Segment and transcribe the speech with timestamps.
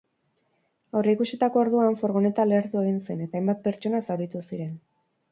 [0.99, 4.73] Aurreikusitako orduan, furgoneta lehertu egin zen, eta hainbat pertsona zauritu ziren.